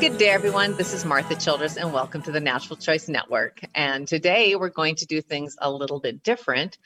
[0.00, 0.76] Good day, everyone.
[0.76, 3.60] This is Martha Childress, and welcome to the Natural Choice Network.
[3.74, 6.76] And today we're going to do things a little bit different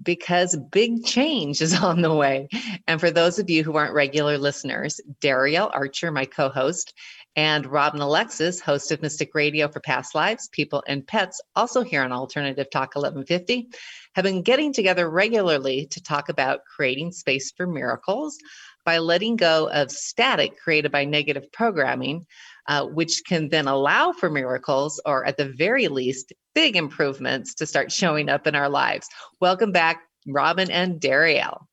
[0.00, 2.48] because big change is on the way.
[2.86, 6.94] And for those of you who aren't regular listeners, Darielle Archer, my co host,
[7.34, 12.02] and Robin Alexis, host of Mystic Radio for Past Lives, People, and Pets, also here
[12.02, 13.70] on Alternative Talk 1150,
[14.14, 18.38] have been getting together regularly to talk about creating space for miracles
[18.84, 22.26] by letting go of static created by negative programming
[22.68, 27.66] uh, which can then allow for miracles or at the very least big improvements to
[27.66, 29.08] start showing up in our lives
[29.40, 31.66] welcome back robin and darielle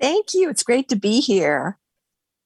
[0.00, 1.78] thank you it's great to be here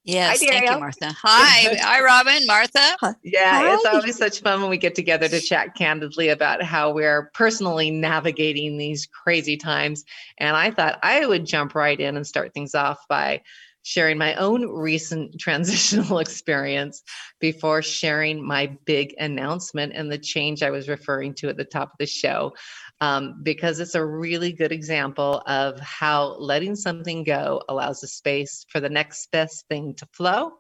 [0.03, 1.15] Yes, Hi, thank you, Martha.
[1.23, 2.97] Hi, hi, Robin, Martha.
[3.23, 3.75] Yeah, Hi.
[3.75, 7.91] it's always such fun when we get together to chat candidly about how we're personally
[7.91, 10.05] navigating these crazy times.
[10.39, 13.43] And I thought I would jump right in and start things off by
[13.83, 17.03] sharing my own recent transitional experience
[17.41, 21.93] before sharing my big announcement and the change I was referring to at the top
[21.93, 22.53] of the show.
[23.01, 28.67] Um, because it's a really good example of how letting something go allows the space
[28.69, 30.53] for the next best thing to flow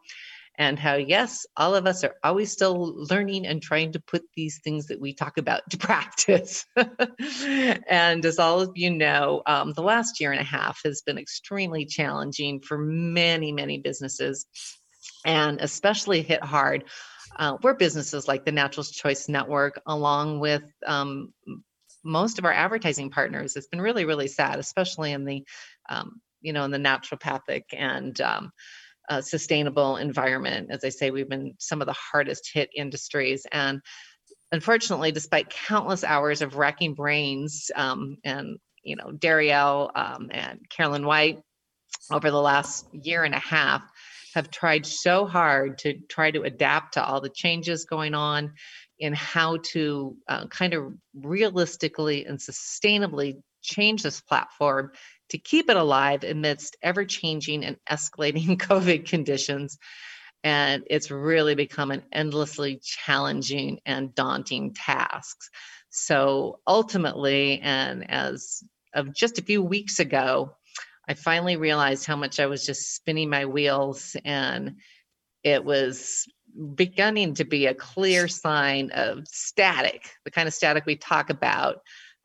[0.61, 4.61] and how, yes, all of us are always still learning and trying to put these
[4.63, 6.67] things that we talk about to practice.
[6.77, 11.17] and as all of you know, um, the last year and a half has been
[11.17, 14.45] extremely challenging for many, many businesses,
[15.25, 16.85] and especially hit hard.
[17.39, 21.33] Uh, we're businesses like the Natural Choice Network, along with um,
[22.05, 23.57] most of our advertising partners.
[23.57, 25.43] It's been really, really sad, especially in the,
[25.89, 28.53] um, you know, in the naturopathic and um,
[29.11, 30.69] uh, sustainable environment.
[30.71, 33.45] As I say, we've been some of the hardest hit industries.
[33.53, 33.81] And
[34.53, 41.05] unfortunately, despite countless hours of racking brains um, and, you know, Darielle um, and Carolyn
[41.05, 41.41] White
[42.11, 43.83] over the last year and a half
[44.35, 48.53] have tried so hard to try to adapt to all the changes going on
[49.01, 54.93] in how to uh, kind of realistically and sustainably change this platform
[55.31, 59.79] to keep it alive amidst ever changing and escalating COVID conditions.
[60.43, 65.37] And it's really become an endlessly challenging and daunting task.
[65.91, 68.63] So ultimately, and as
[68.95, 70.57] of just a few weeks ago,
[71.09, 74.77] I finally realized how much I was just spinning my wheels and
[75.43, 76.27] it was
[76.75, 81.81] beginning to be a clear sign of static, the kind of static we talk about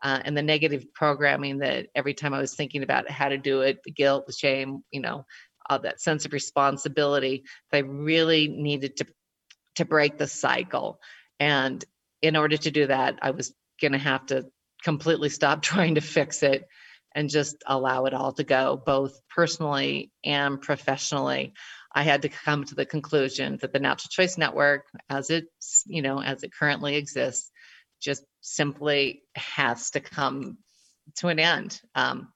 [0.05, 3.61] uh, and the negative programming that every time I was thinking about how to do
[3.61, 5.25] it, the guilt, the shame, you know,
[5.67, 7.43] all that sense of responsibility,
[7.73, 9.07] I really needed to
[9.77, 10.99] to break the cycle.
[11.39, 11.83] And
[12.21, 14.45] in order to do that, I was going to have to
[14.83, 16.67] completely stop trying to fix it
[17.15, 21.53] and just allow it all to go, both personally and professionally.
[21.95, 26.03] I had to come to the conclusion that the Natural Choice Network, as it's you
[26.03, 27.49] know as it currently exists,
[28.05, 30.59] just simply has to come
[31.17, 31.81] to an end.
[31.95, 32.29] Um,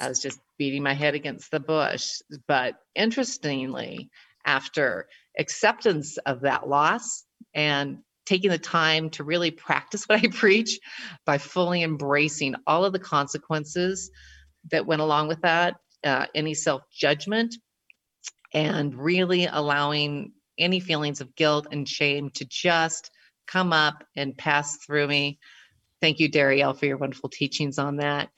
[0.00, 2.20] I was just beating my head against the bush.
[2.48, 4.10] But interestingly,
[4.44, 5.06] after
[5.38, 7.24] acceptance of that loss
[7.54, 10.80] and taking the time to really practice what I preach
[11.24, 14.10] by fully embracing all of the consequences
[14.72, 17.54] that went along with that, uh, any self judgment,
[18.52, 23.10] and really allowing any feelings of guilt and shame to just
[23.46, 25.38] come up and pass through me.
[26.00, 28.30] Thank you, Darielle, for your wonderful teachings on that.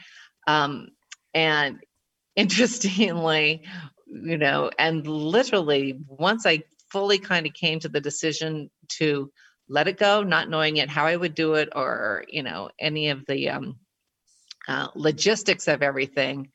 [0.46, 0.88] Um,
[1.34, 1.80] and
[2.36, 3.62] interestingly,
[4.06, 9.30] you know, and literally, once I fully kind of came to the decision to
[9.68, 13.08] let it go, not knowing yet how I would do it or, you know, any
[13.08, 13.76] of the um,
[14.68, 16.50] uh, logistics of everything,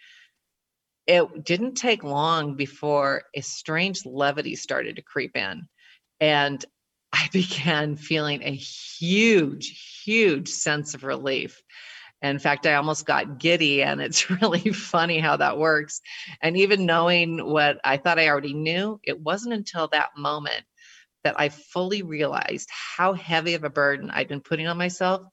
[1.08, 5.68] it didn't take long before a strange levity started to creep in.
[6.20, 6.64] And
[7.14, 11.62] I began feeling a huge, huge sense of relief.
[12.22, 16.02] In fact, I almost got giddy, and it's really funny how that works.
[16.42, 20.64] And even knowing what I thought I already knew, it wasn't until that moment
[21.24, 25.26] that I fully realized how heavy of a burden I'd been putting on myself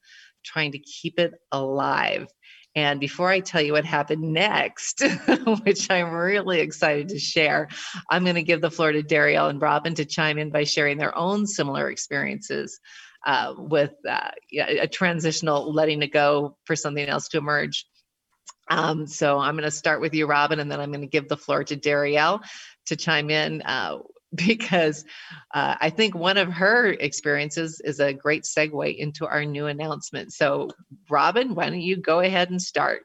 [0.45, 2.29] trying to keep it alive.
[2.75, 5.03] And before I tell you what happened next,
[5.65, 7.69] which I'm really excited to share,
[8.11, 10.99] I'm going to give the floor to Darielle and Robin to chime in by sharing
[10.99, 12.79] their own similar experiences
[13.27, 14.31] uh, with uh,
[14.61, 17.87] a transitional letting it go for something else to emerge.
[18.71, 21.29] Um, so I'm going to start with you, Robin, and then I'm going to give
[21.29, 22.41] the floor to Darielle
[22.87, 23.99] to chime in uh,
[24.35, 25.05] because
[25.55, 30.33] uh, I think one of her experiences is a great segue into our new announcement.
[30.33, 30.69] So,
[31.09, 33.03] Robin, why don't you go ahead and start?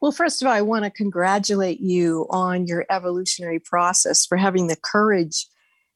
[0.00, 4.66] Well, first of all, I want to congratulate you on your evolutionary process for having
[4.66, 5.46] the courage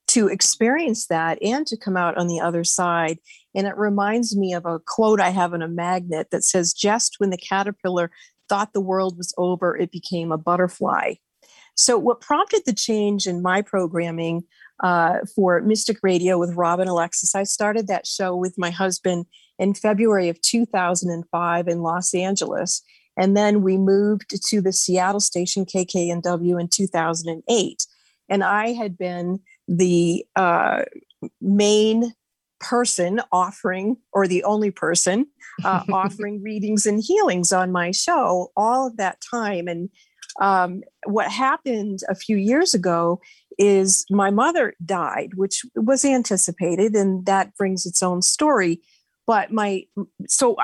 [0.08, 3.18] to experience that and to come out on the other side.
[3.54, 7.16] And it reminds me of a quote I have on a magnet that says, Just
[7.18, 8.10] when the caterpillar
[8.48, 11.14] thought the world was over, it became a butterfly.
[11.78, 14.42] So, what prompted the change in my programming
[14.82, 19.26] uh, for Mystic Radio with Robin Alexis, I started that show with my husband
[19.60, 22.82] in February of 2005 in Los Angeles.
[23.16, 27.86] And then we moved to the Seattle station KKNW in 2008.
[28.28, 29.38] And I had been
[29.68, 30.82] the uh,
[31.40, 32.12] main
[32.58, 35.26] person offering, or the only person
[35.64, 39.68] uh, offering readings and healings on my show all of that time.
[39.68, 39.90] And
[40.40, 43.20] um, what happened a few years ago
[43.58, 48.80] is my mother died, which was anticipated, and that brings its own story.
[49.26, 49.84] But my,
[50.26, 50.56] so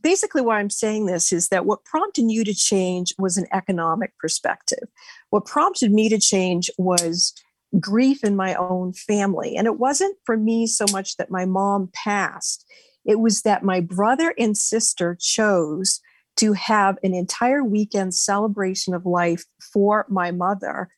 [0.00, 4.16] basically, why I'm saying this is that what prompted you to change was an economic
[4.18, 4.88] perspective.
[5.30, 7.32] What prompted me to change was
[7.78, 9.56] grief in my own family.
[9.56, 12.64] And it wasn't for me so much that my mom passed,
[13.04, 16.00] it was that my brother and sister chose
[16.38, 20.88] to have an entire weekend celebration of life for my mother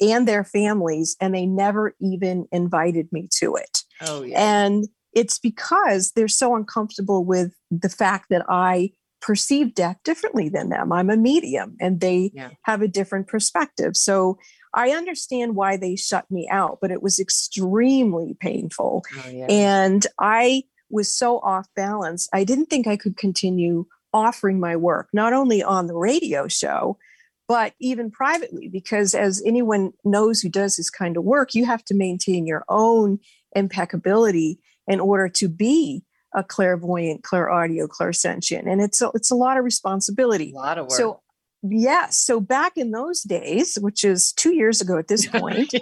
[0.00, 3.82] and their families, and they never even invited me to it.
[4.02, 4.38] Oh, yeah.
[4.38, 10.68] And it's because they're so uncomfortable with the fact that I perceive death differently than
[10.68, 10.92] them.
[10.92, 12.50] I'm a medium and they yeah.
[12.62, 13.96] have a different perspective.
[13.96, 14.38] So
[14.74, 19.02] I understand why they shut me out, but it was extremely painful.
[19.24, 19.46] Oh, yeah.
[19.48, 22.28] And I was so off balance.
[22.32, 26.98] I didn't think I could continue offering my work, not only on the radio show,
[27.46, 31.84] but even privately, because as anyone knows who does this kind of work, you have
[31.86, 33.18] to maintain your own
[33.56, 38.70] impeccability in order to be a clairvoyant, clairaudio, clairsentient.
[38.70, 40.52] And it's a, it's a lot of responsibility.
[40.52, 40.92] A lot of work.
[40.98, 41.20] So
[41.62, 42.16] Yes.
[42.18, 45.74] So back in those days, which is two years ago at this point,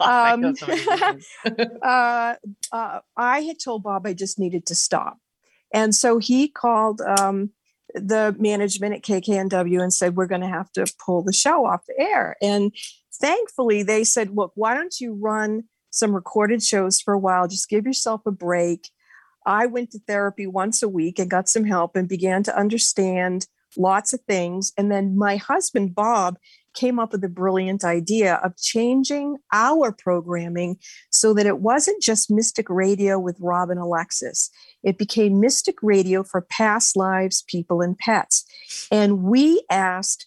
[0.00, 0.54] um,
[1.82, 2.34] uh,
[2.72, 5.18] uh, I had told Bob I just needed to stop.
[5.72, 7.50] And so he called um,
[7.94, 11.86] the management at KKNW and said, We're going to have to pull the show off
[11.86, 12.36] the air.
[12.42, 12.72] And
[13.20, 17.48] thankfully, they said, Look, why don't you run some recorded shows for a while?
[17.48, 18.90] Just give yourself a break.
[19.46, 23.46] I went to therapy once a week and got some help and began to understand
[23.76, 24.72] lots of things.
[24.76, 26.36] And then my husband, Bob,
[26.74, 30.78] came up with a brilliant idea of changing our programming
[31.10, 34.50] so that it wasn't just Mystic Radio with Robin Alexis.
[34.82, 38.44] It became Mystic Radio for past lives, people, and pets.
[38.90, 40.26] And we asked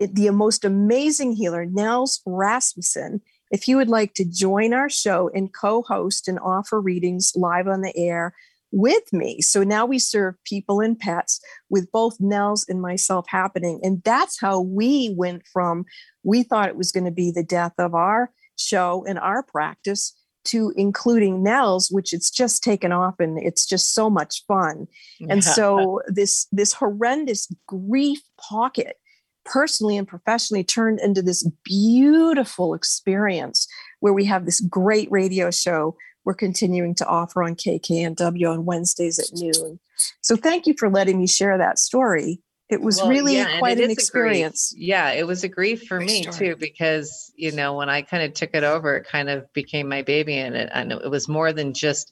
[0.00, 3.20] the most amazing healer, Nels Rasmussen,
[3.50, 7.68] if he would like to join our show and co host and offer readings live
[7.68, 8.34] on the air
[8.74, 9.40] with me.
[9.40, 11.40] So now we serve people and pets
[11.70, 13.80] with both Nels and myself happening.
[13.82, 15.84] And that's how we went from
[16.24, 20.14] we thought it was going to be the death of our show and our practice
[20.46, 24.86] to including Nels, which it's just taken off and it's just so much fun.
[25.28, 28.96] And so this this horrendous grief pocket
[29.44, 33.66] personally and professionally turned into this beautiful experience
[34.00, 39.18] where we have this great radio show we're continuing to offer on KKNW on Wednesdays
[39.18, 39.78] at noon.
[40.20, 42.40] So thank you for letting me share that story.
[42.70, 44.74] It was well, really yeah, quite an experience.
[44.76, 46.48] Yeah, it was a grief for Great me story.
[46.48, 49.88] too because you know when I kind of took it over, it kind of became
[49.88, 52.10] my baby, and it and it was more than just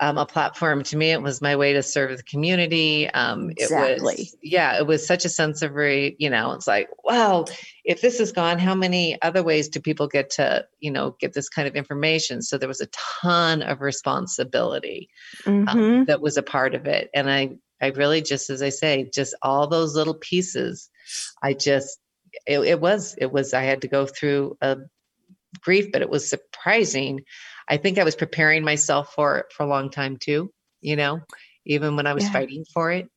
[0.00, 0.82] um, a platform.
[0.82, 3.08] To me, it was my way to serve the community.
[3.10, 4.14] Um, exactly.
[4.16, 7.44] Was, yeah, it was such a sense of, re, you know, it's like, wow,
[7.84, 11.32] if this is gone, how many other ways do people get to, you know, get
[11.32, 12.42] this kind of information?
[12.42, 12.88] So there was a
[13.22, 15.08] ton of responsibility
[15.46, 15.78] um, mm-hmm.
[15.78, 17.10] um, that was a part of it.
[17.14, 20.90] And I, I really just, as I say, just all those little pieces,
[21.42, 21.98] I just,
[22.46, 24.78] it, it was, it was, I had to go through a
[25.60, 27.20] grief, but it was surprising
[27.68, 31.20] I think I was preparing myself for it for a long time too, you know,
[31.64, 32.32] even when I was yeah.
[32.32, 33.08] fighting for it.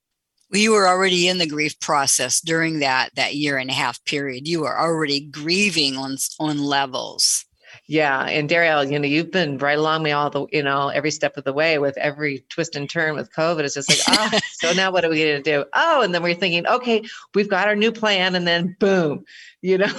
[0.52, 4.04] Well, you were already in the grief process during that that year and a half
[4.06, 4.48] period.
[4.48, 7.46] You were already grieving on on levels.
[7.90, 11.12] Yeah, and Darielle, you know, you've been right along me all the, you know, every
[11.12, 13.62] step of the way with every twist and turn with COVID.
[13.62, 15.66] It's just like, oh, so now what are we going to do?
[15.74, 19.24] Oh, and then we're thinking, okay, we've got our new plan, and then boom,
[19.62, 19.94] you know.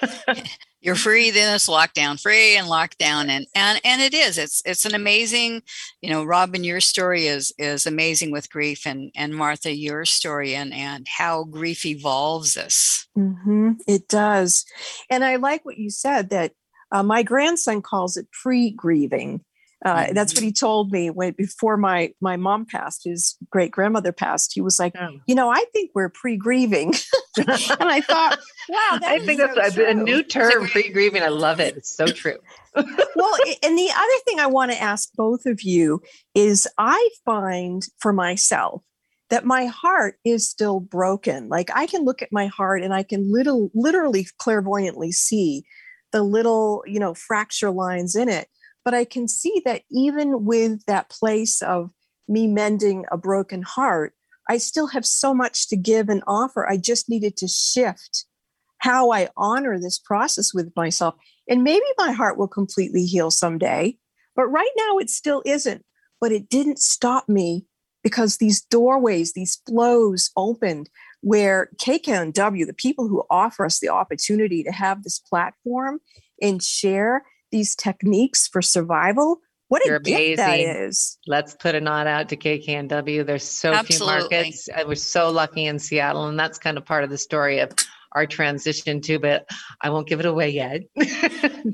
[0.80, 4.84] you're free then it's lockdown free and lockdown and and and it is it's it's
[4.84, 5.62] an amazing
[6.00, 10.54] you know robin your story is is amazing with grief and and martha your story
[10.54, 14.64] and and how grief evolves us mm-hmm, it does.
[15.10, 16.52] And i like what you said that
[16.90, 19.44] uh, my grandson calls it pre-grieving
[19.84, 20.14] Uh, mm-hmm.
[20.14, 24.52] That's what he told me when before my my mom passed, his great grandmother passed.
[24.52, 25.20] He was like, oh.
[25.26, 26.94] you know, I think we're pre grieving,
[27.36, 31.22] and I thought, wow, I think that's so a, a, new term, pre grieving.
[31.22, 31.76] I love it.
[31.76, 32.38] It's so true.
[32.74, 36.02] well, and the other thing I want to ask both of you
[36.34, 38.82] is, I find for myself
[39.30, 41.48] that my heart is still broken.
[41.48, 45.64] Like I can look at my heart and I can little literally clairvoyantly see
[46.12, 48.48] the little, you know, fracture lines in it
[48.84, 51.90] but I can see that even with that place of
[52.28, 54.14] me mending a broken heart,
[54.48, 56.68] I still have so much to give and offer.
[56.68, 58.24] I just needed to shift
[58.78, 61.14] how I honor this process with myself.
[61.48, 63.98] And maybe my heart will completely heal someday,
[64.36, 65.84] but right now it still isn't.
[66.20, 67.66] But it didn't stop me
[68.02, 70.88] because these doorways, these flows opened
[71.20, 76.00] where KKNW, the people who offer us the opportunity to have this platform
[76.40, 80.36] and share, these techniques for survival what a You're gift amazing.
[80.36, 81.18] that is.
[81.26, 83.24] Let's put a nod out to KKNW.
[83.24, 84.18] There's so Absolutely.
[84.18, 84.68] few markets.
[84.86, 87.72] We're so lucky in Seattle, and that's kind of part of the story of
[88.12, 89.46] our transition too, but
[89.82, 90.80] I won't give it away yet.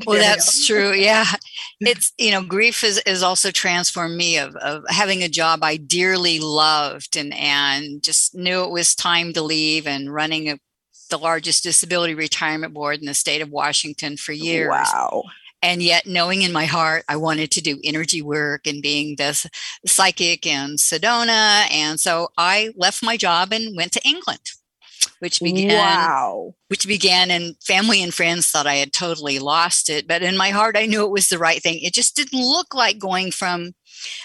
[0.06, 0.92] well, that's true.
[0.92, 1.24] Yeah.
[1.80, 5.76] It's, you know, grief is, is also transformed me of, of having a job I
[5.76, 10.58] dearly loved and, and just knew it was time to leave and running a,
[11.10, 14.70] the largest disability retirement board in the state of Washington for years.
[14.70, 15.24] Wow
[15.64, 19.46] and yet knowing in my heart i wanted to do energy work and being this
[19.86, 21.66] psychic in sedona.
[21.72, 24.50] And so i left my job and went to england
[25.18, 26.54] which began wow.
[26.68, 30.06] which began and family and friends thought i had totally lost it.
[30.06, 31.78] But in my heart i knew it was the right thing.
[31.80, 33.72] It just didn't look like going from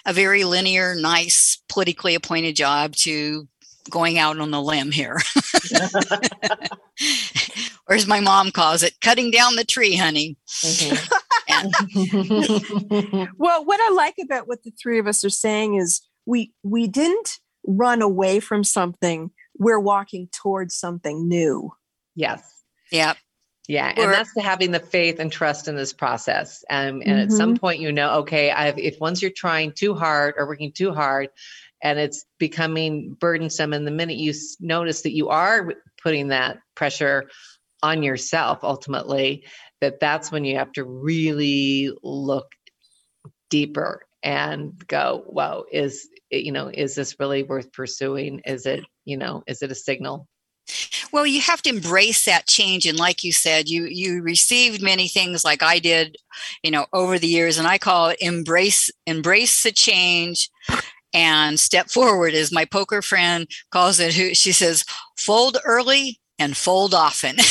[0.05, 3.47] a very linear nice politically appointed job to
[3.89, 5.17] going out on the limb here.
[7.89, 10.37] Or as my mom calls it cutting down the tree honey.
[10.47, 10.95] Mm-hmm.
[13.37, 16.87] well, what I like about what the three of us are saying is we we
[16.87, 19.31] didn't run away from something.
[19.57, 21.71] We're walking towards something new.
[22.15, 22.41] Yes.
[22.91, 23.17] Yep.
[23.69, 26.63] Yeah, and that's having the faith and trust in this process.
[26.71, 27.19] Um, and mm-hmm.
[27.19, 27.59] at some mm-hmm.
[27.59, 31.29] point, you know, okay, I've, if once you're trying too hard or working too hard,
[31.83, 37.29] and it's becoming burdensome, and the minute you notice that you are putting that pressure
[37.83, 39.45] on yourself, ultimately,
[39.81, 42.47] that that's when you have to really look
[43.49, 48.41] deeper and go whoa is you know is this really worth pursuing?
[48.45, 50.27] Is it you know is it a signal?
[51.11, 55.07] Well you have to embrace that change and like you said you you received many
[55.07, 56.15] things like i did
[56.63, 60.51] you know over the years and i call it embrace embrace the change
[61.11, 64.85] and step forward as my poker friend calls it who she says
[65.17, 67.37] fold early and fold often.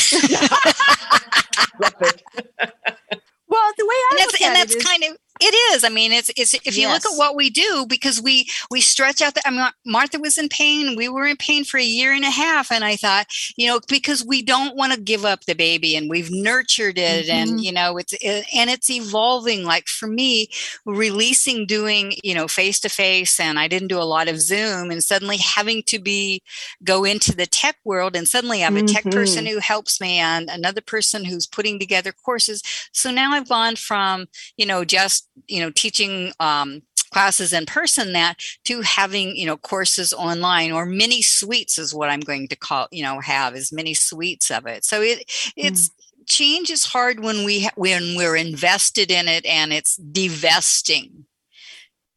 [3.49, 5.85] Well, the way I and that's, and that's kind of it is.
[5.85, 7.05] I mean, it's it's if you yes.
[7.05, 9.47] look at what we do because we we stretch out the.
[9.47, 10.97] I mean, Martha was in pain.
[10.97, 13.79] We were in pain for a year and a half, and I thought, you know,
[13.87, 17.51] because we don't want to give up the baby, and we've nurtured it, mm-hmm.
[17.51, 19.63] and you know, it's it, and it's evolving.
[19.63, 20.49] Like for me,
[20.85, 24.91] releasing doing you know face to face, and I didn't do a lot of Zoom,
[24.91, 26.43] and suddenly having to be
[26.83, 28.87] go into the tech world, and suddenly I'm a mm-hmm.
[28.87, 32.61] tech person who helps me, and another person who's putting together courses.
[32.91, 34.25] So now I've gone from
[34.57, 36.81] you know just you know teaching um,
[37.11, 42.09] classes in person that to having you know courses online or mini suites is what
[42.09, 44.83] i'm going to call you know have is mini suites of it.
[44.83, 45.23] So it
[45.55, 45.93] it's mm.
[46.27, 51.25] change is hard when we when we're invested in it and it's divesting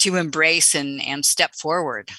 [0.00, 2.10] to embrace and and step forward.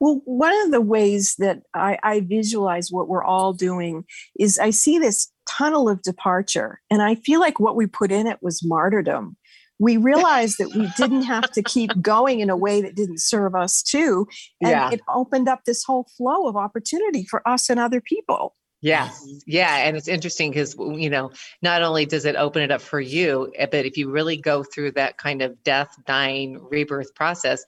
[0.00, 4.04] Well, one of the ways that I, I, visualize what we're all doing
[4.38, 8.26] is I see this tunnel of departure, and I feel like what we put in
[8.26, 9.36] it was martyrdom
[9.82, 13.56] we realized that we didn't have to keep going in a way that didn't serve
[13.56, 14.28] us too.
[14.60, 14.90] And yeah.
[14.92, 18.54] it opened up this whole flow of opportunity for us and other people.
[18.80, 19.10] Yeah.
[19.44, 19.78] Yeah.
[19.78, 23.52] And it's interesting because, you know, not only does it open it up for you,
[23.56, 27.64] eh, but if you really go through that kind of death, dying, rebirth process,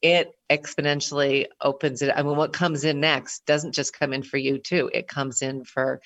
[0.00, 2.12] it exponentially opens it.
[2.14, 5.42] I mean, what comes in next doesn't just come in for you too, it comes
[5.42, 6.00] in for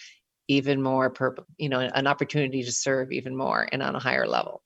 [0.49, 1.13] even more,
[1.59, 4.63] you know, an opportunity to serve even more and on a higher level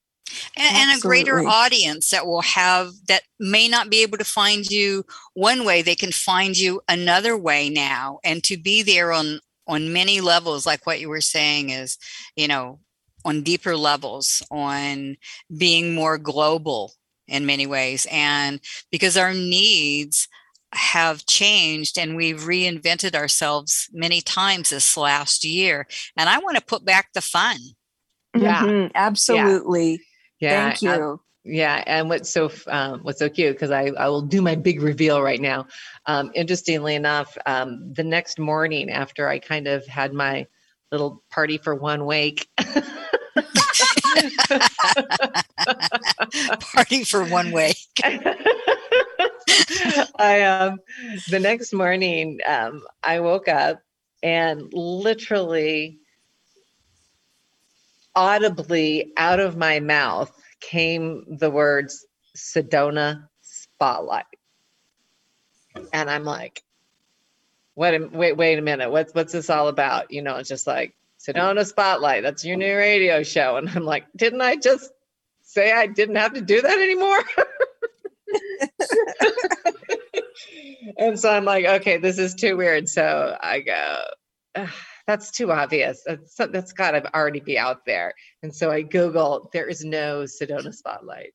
[0.57, 4.65] and, and, a greater audience that will have that may not be able to find
[4.65, 8.19] you one way they can find you another way now.
[8.23, 11.97] And to be there on on many levels like what you were saying is
[12.37, 12.79] you know
[13.25, 15.17] on deeper levels on
[15.57, 16.93] being more global
[17.27, 18.07] in many ways.
[18.09, 18.59] And
[18.91, 20.27] because our needs
[20.73, 25.87] have changed and we've reinvented ourselves many times this last year.
[26.17, 27.57] And i want to put back the fun.
[28.35, 28.63] Yeah.
[28.63, 29.91] Mm-hmm, absolutely.
[29.91, 29.97] yeah.
[30.39, 30.69] Yeah.
[30.69, 31.21] Thank you.
[31.43, 34.81] Yeah, and what's so um, what's so cute because I, I will do my big
[34.81, 35.67] reveal right now.
[36.05, 40.45] Um, interestingly enough, um, the next morning after I kind of had my
[40.91, 42.49] little party for one wake.
[46.59, 47.77] party for one wake.
[50.19, 50.79] I um
[51.29, 53.81] the next morning um I woke up
[54.21, 55.99] and literally
[58.17, 62.05] audibly out of my mouth came the words
[62.35, 64.25] Sedona Spotlight.
[65.93, 66.63] And I'm like,
[67.75, 68.89] wait, wait, wait a minute.
[68.89, 70.11] What's what's this all about?
[70.11, 72.23] You know, it's just like Sedona Spotlight.
[72.23, 73.57] That's your new radio show.
[73.57, 74.89] And I'm like, didn't I just
[75.43, 77.21] say I didn't have to do that anymore?
[80.97, 82.89] and so I'm like, okay, this is too weird.
[82.89, 84.01] So I go,
[85.07, 86.03] that's too obvious.
[86.05, 88.13] That's, that's got to already be out there.
[88.43, 91.33] And so I Google, there is no Sedona Spotlight.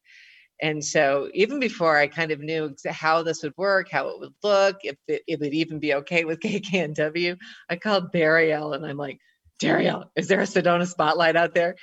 [0.60, 4.34] And so even before I kind of knew how this would work, how it would
[4.44, 7.36] look, if it, it would even be okay with KKNW,
[7.68, 9.18] I called Darielle and I'm like,
[9.60, 11.74] Darielle, is there a Sedona Spotlight out there?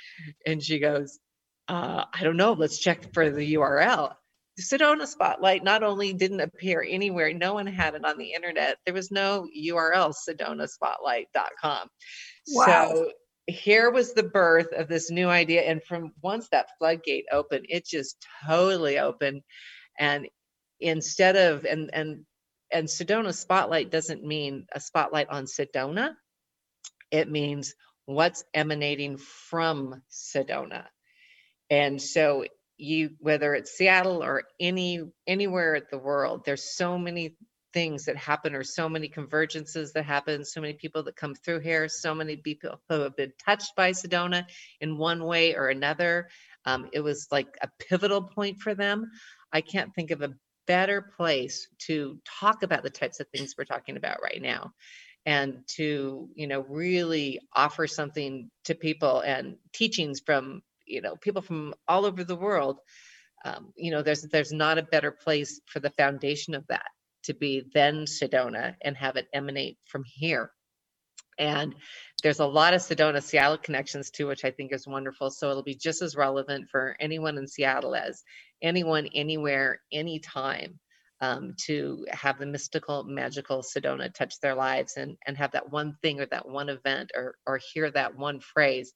[0.46, 1.18] And she goes,
[1.68, 2.52] uh, I don't know.
[2.52, 4.14] Let's check for the URL.
[4.60, 8.78] Sedona Spotlight not only didn't appear anywhere, no one had it on the internet.
[8.84, 11.88] There was no URL, sedonaspotlight.com.
[12.48, 12.66] Wow.
[12.66, 13.10] So
[13.46, 15.62] here was the birth of this new idea.
[15.62, 19.42] And from once that floodgate opened, it just totally opened.
[19.98, 20.28] And
[20.78, 22.24] instead of, and, and,
[22.72, 26.14] and Sedona Spotlight doesn't mean a spotlight on Sedona.
[27.10, 27.74] It means
[28.06, 30.84] what's emanating from Sedona.
[31.68, 32.44] And so
[32.80, 37.36] you whether it's Seattle or any anywhere in the world, there's so many
[37.72, 41.60] things that happen or so many convergences that happen, so many people that come through
[41.60, 44.44] here, so many people who have been touched by Sedona
[44.80, 46.28] in one way or another.
[46.64, 49.10] Um, it was like a pivotal point for them.
[49.52, 50.34] I can't think of a
[50.66, 54.72] better place to talk about the types of things we're talking about right now
[55.26, 61.42] and to you know really offer something to people and teachings from you know people
[61.42, 62.78] from all over the world
[63.44, 66.86] um, you know there's there's not a better place for the foundation of that
[67.24, 70.50] to be than sedona and have it emanate from here.
[71.38, 71.74] And
[72.22, 75.30] there's a lot of sedona seattle connections too which i think is wonderful.
[75.30, 78.22] So it'll be just as relevant for anyone in seattle as
[78.62, 80.78] anyone anywhere anytime
[81.22, 85.96] um, to have the mystical magical sedona touch their lives and and have that one
[86.02, 88.92] thing or that one event or or hear that one phrase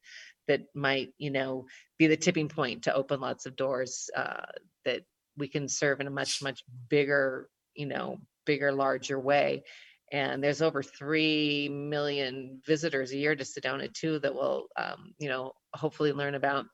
[0.49, 1.67] that might you know
[1.99, 4.47] be the tipping point to open lots of doors uh,
[4.85, 5.03] that
[5.37, 9.65] we can serve in a much much bigger you know bigger larger way.
[10.13, 15.29] And there's over 3 million visitors a year to sedona too that will um, you
[15.29, 16.67] know hopefully learn about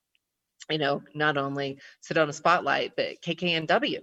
[0.69, 4.01] you know not only sedona spotlight but kknw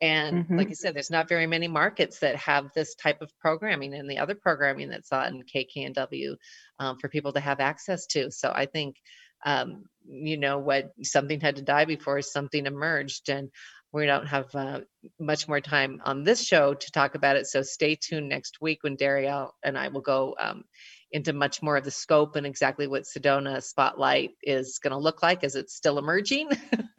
[0.00, 0.56] and mm-hmm.
[0.56, 4.10] like I said, there's not very many markets that have this type of programming and
[4.10, 6.36] the other programming that's on KKNW
[6.78, 8.30] um, for people to have access to.
[8.30, 8.96] So I think,
[9.44, 13.28] um, you know, what something had to die before something emerged.
[13.28, 13.50] And
[13.92, 14.80] we don't have uh,
[15.18, 17.46] much more time on this show to talk about it.
[17.46, 20.64] So stay tuned next week when Darielle and I will go um,
[21.12, 25.22] into much more of the scope and exactly what Sedona Spotlight is going to look
[25.22, 26.48] like as it's still emerging.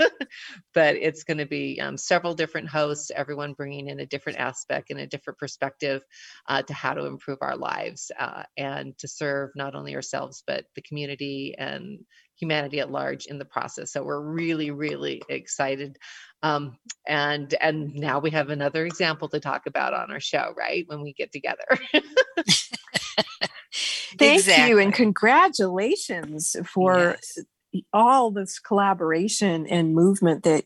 [0.74, 4.90] but it's going to be um, several different hosts, everyone bringing in a different aspect
[4.90, 6.04] and a different perspective
[6.48, 10.66] uh, to how to improve our lives uh, and to serve not only ourselves, but
[10.76, 12.00] the community and
[12.42, 13.94] humanity at large in the process.
[13.94, 15.98] So we're really, really excited.
[16.44, 20.84] Um, and and now we have another example to talk about on our show, right?
[20.88, 21.66] When we get together.
[24.22, 24.70] Thank exactly.
[24.70, 27.18] you and congratulations for
[27.74, 27.84] yes.
[27.92, 30.66] all this collaboration and movement that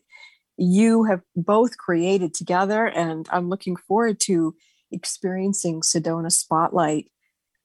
[0.56, 2.86] you have both created together.
[2.86, 4.54] And I'm looking forward to
[4.90, 7.10] experiencing Sedona Spotlight.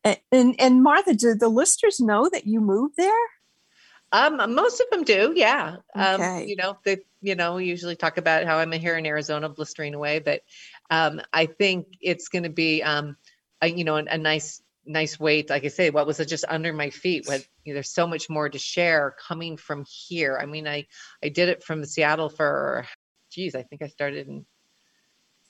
[0.03, 3.13] And, and, and Martha, do the listeners know that you moved there?
[4.11, 5.77] Um, most of them do, yeah.
[5.95, 9.47] Um, you know, they, you know, we usually talk about how I'm here in Arizona,
[9.47, 10.41] blistering away, but
[10.89, 13.15] um, I think it's going to be, um,
[13.61, 16.45] a, you know, a, a nice nice weight like i say what was it just
[16.47, 20.39] under my feet what you know, there's so much more to share coming from here.
[20.41, 20.87] I mean i
[21.23, 22.85] i did it from seattle for
[23.31, 24.45] geez i think i started in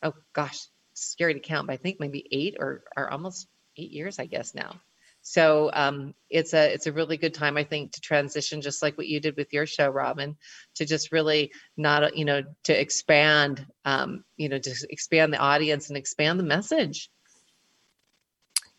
[0.04, 0.60] oh gosh
[0.94, 4.54] scary to count but i think maybe eight or or almost eight years i guess
[4.54, 4.80] now.
[5.24, 8.98] So um, it's a it's a really good time i think to transition just like
[8.98, 10.36] what you did with your show robin
[10.76, 15.90] to just really not you know to expand um, you know to expand the audience
[15.90, 17.10] and expand the message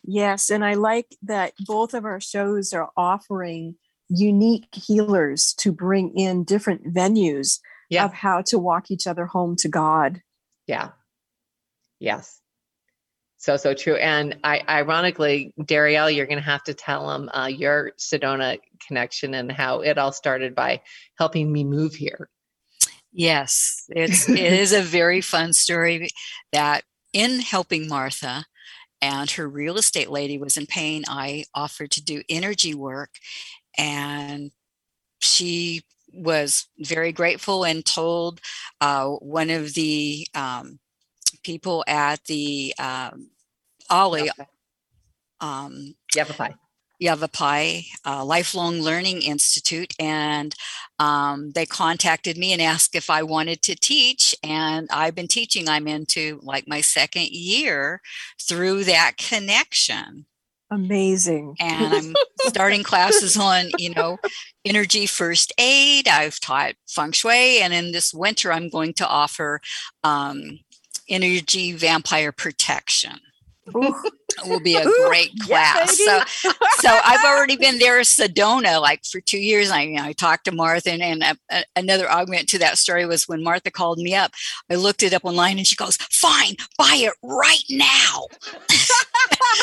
[0.04, 3.76] Yes, and I like that both of our shows are offering
[4.08, 8.04] unique healers to bring in different venues yeah.
[8.04, 10.22] of how to walk each other home to God.
[10.66, 10.90] Yeah.
[12.00, 12.40] Yes.
[13.38, 13.96] So, so true.
[13.96, 19.34] And I, ironically, Darielle, you're going to have to tell them uh, your Sedona connection
[19.34, 20.80] and how it all started by
[21.18, 22.28] helping me move here.
[23.12, 26.08] Yes, it's it is a very fun story
[26.52, 28.44] that in helping Martha
[29.02, 33.10] and her real estate lady was in pain, I offered to do energy work
[33.76, 34.50] and
[35.20, 38.40] she was very grateful and told
[38.80, 40.78] uh, one of the um,
[41.42, 43.30] people at the um,
[43.90, 44.30] OLLI
[45.40, 46.54] um, Yavapai.
[47.02, 50.54] Yavapai uh, Lifelong Learning Institute, and
[50.98, 54.34] um, they contacted me and asked if I wanted to teach.
[54.42, 55.68] And I've been teaching.
[55.68, 58.00] I'm into like my second year
[58.40, 60.26] through that connection.
[60.70, 61.56] Amazing.
[61.60, 62.14] And I'm
[62.46, 64.18] starting classes on, you know,
[64.64, 66.08] energy first aid.
[66.08, 69.60] I've taught feng shui, and in this winter, I'm going to offer
[70.04, 70.60] um,
[71.08, 73.18] energy vampire protection
[74.46, 76.00] will be a great class.
[76.04, 79.70] Yeah, so, so I've already been there Sedona like for two years.
[79.70, 82.78] I, you know, I talked to Martha, and, and a, a, another augment to that
[82.78, 84.32] story was when Martha called me up.
[84.70, 88.26] I looked it up online, and she goes, "Fine, buy it right now."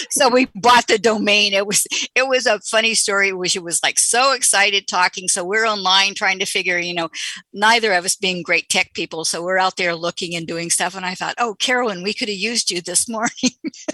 [0.09, 1.53] so we bought the domain.
[1.53, 3.33] It was it was a funny story.
[3.33, 5.27] Which it was like so excited talking.
[5.27, 7.09] So we're online trying to figure, you know,
[7.53, 9.25] neither of us being great tech people.
[9.25, 10.95] So we're out there looking and doing stuff.
[10.95, 13.29] And I thought, oh, Carolyn, we could have used you this morning.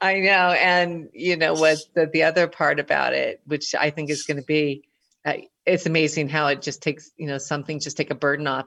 [0.00, 0.52] I know.
[0.52, 4.38] And, you know, what the, the other part about it, which I think is going
[4.38, 4.84] to be,
[5.24, 5.34] uh,
[5.66, 8.66] it's amazing how it just takes, you know, something just take a burden off.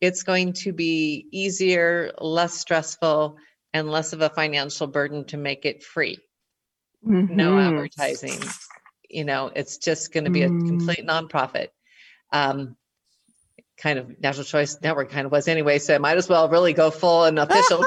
[0.00, 3.36] It's going to be easier, less stressful,
[3.72, 6.18] and less of a financial burden to make it free.
[7.06, 7.34] Mm-hmm.
[7.34, 8.40] No advertising.
[9.08, 10.66] You know, it's just going to be a mm.
[10.66, 11.68] complete nonprofit.
[12.32, 12.76] Um,
[13.80, 16.74] kind of natural choice network kind of was anyway so I might as well really
[16.74, 17.82] go full and official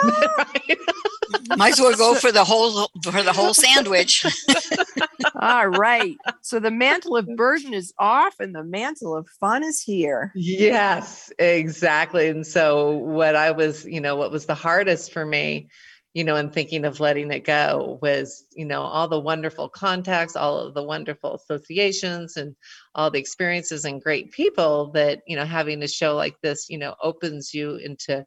[1.57, 4.25] might as well go for the whole for the whole sandwich
[5.43, 9.82] all right so the mantle of burden is off and the mantle of fun is
[9.82, 15.25] here yes exactly and so what i was you know what was the hardest for
[15.25, 15.67] me
[16.13, 20.36] you know, in thinking of letting it go was, you know, all the wonderful contacts,
[20.36, 22.56] all of the wonderful associations and
[22.93, 26.77] all the experiences and great people that, you know, having a show like this, you
[26.77, 28.23] know, opens you into,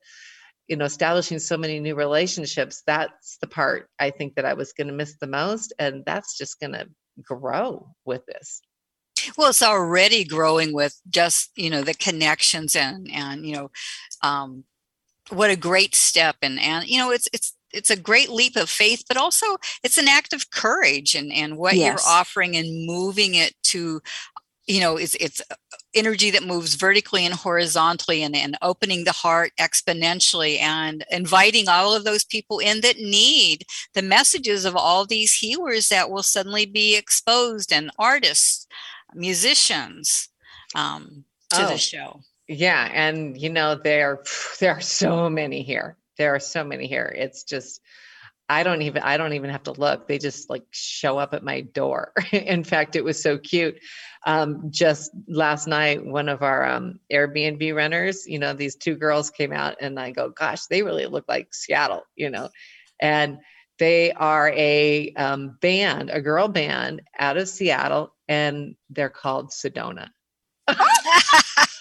[0.67, 2.83] you know, establishing so many new relationships.
[2.89, 5.73] That's the part I think that I was going to miss the most.
[5.79, 6.89] And that's just going to
[7.25, 8.61] grow with this
[9.37, 13.71] well it's already growing with just you know the connections and and you know
[14.23, 14.65] um
[15.31, 18.71] what a great step and and you know it's it's it's a great leap of
[18.71, 19.47] faith, but also
[19.85, 21.87] it's an act of courage and, and what yes.
[21.87, 24.01] you're offering and moving it to,
[24.67, 25.41] you know, it's, it's
[25.95, 31.95] energy that moves vertically and horizontally and, and opening the heart exponentially and inviting all
[31.95, 36.67] of those people in that need the messages of all these healers that will suddenly
[36.67, 38.67] be exposed and artists,
[39.15, 40.29] musicians
[40.75, 41.69] um, to oh.
[41.69, 42.21] the show.
[42.49, 44.23] Yeah, and you know there
[44.61, 47.81] there are so many here there are so many here it's just
[48.49, 50.07] i don't even i don't even have to look.
[50.07, 52.13] They just like show up at my door.
[52.33, 53.79] In fact it was so cute.
[54.25, 59.31] Um, just last night one of our um, airbnb renters you know these two girls
[59.31, 62.49] came out and i go gosh they really look like seattle you know.
[63.01, 63.39] And
[63.79, 70.09] they are a um, band a girl band out of seattle and they're called sedona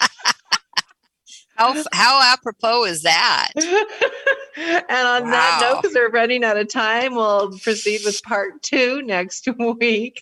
[1.56, 3.50] How how apropos is that?
[3.56, 5.32] and on wow.
[5.32, 9.48] that note, because we're running out of time, we'll proceed with part two next
[9.80, 10.22] week.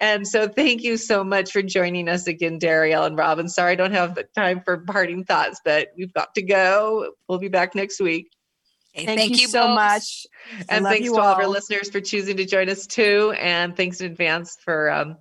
[0.00, 3.48] And so, thank you so much for joining us again, Darielle and Robin.
[3.48, 7.12] Sorry, I don't have the time for parting thoughts, but we've got to go.
[7.28, 8.30] We'll be back next week.
[8.92, 10.26] Hey, thank, thank, you, you so much.
[10.68, 13.34] And thanks to all of our listeners for choosing to join us too.
[13.38, 15.16] And thanks in advance for um,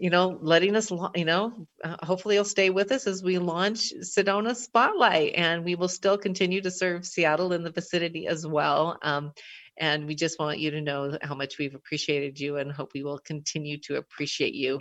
[0.00, 3.92] you know, letting us, you know, uh, hopefully you'll stay with us as we launch
[4.00, 8.98] Sedona Spotlight and we will still continue to serve Seattle in the vicinity as well.
[9.02, 9.32] Um,
[9.78, 13.02] and we just want you to know how much we've appreciated you and hope we
[13.02, 14.80] will continue to appreciate you.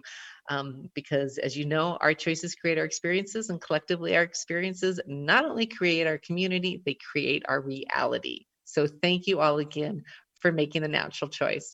[0.50, 5.46] Um, because as you know, our choices create our experiences, and collectively, our experiences not
[5.46, 8.46] only create our community, they create our reality.
[8.66, 10.04] So, thank you all again
[10.42, 11.68] for making the natural choice.